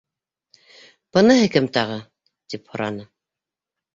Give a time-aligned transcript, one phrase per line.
[1.17, 1.99] —Быныһы кем тағы?
[2.05, 3.05] —тип һораны.